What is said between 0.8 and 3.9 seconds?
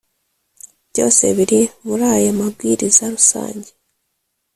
byose biri muri aya mabwiriza rusange